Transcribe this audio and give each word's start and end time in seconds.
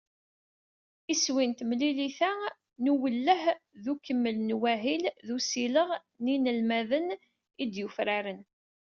Iswi 1.13 1.45
n 1.47 1.51
temlilit-a 1.53 2.31
n 2.83 2.91
uwelleh 2.93 3.43
d 3.83 3.85
akemmel 3.93 4.37
n 4.41 4.55
wahil 4.61 5.03
n 5.25 5.27
usileɣ 5.35 5.89
n 6.23 6.25
yinelmaden 6.31 7.07
i 7.63 7.65
d-yufraren. 7.71 8.41